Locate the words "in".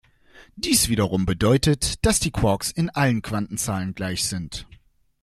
2.71-2.89